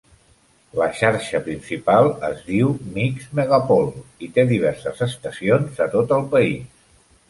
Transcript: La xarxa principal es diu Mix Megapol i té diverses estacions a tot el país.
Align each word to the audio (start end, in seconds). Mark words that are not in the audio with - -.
La 0.79 0.87
xarxa 0.99 1.41
principal 1.49 2.09
es 2.31 2.41
diu 2.49 2.73
Mix 2.97 3.29
Megapol 3.43 3.89
i 4.29 4.33
té 4.39 4.49
diverses 4.57 5.09
estacions 5.11 5.89
a 5.91 5.95
tot 5.99 6.21
el 6.21 6.31
país. 6.39 6.87